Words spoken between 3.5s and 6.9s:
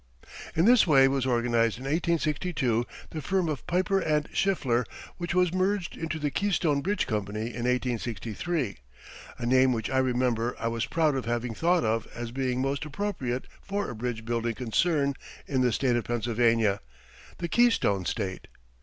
Piper and Schiffler which was merged into the Keystone